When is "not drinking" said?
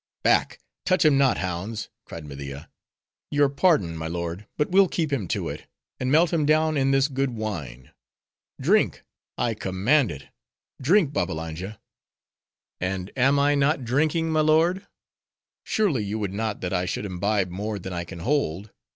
13.53-14.31